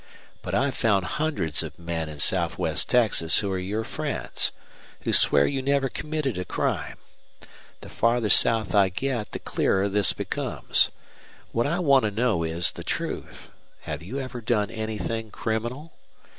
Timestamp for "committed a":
5.89-6.43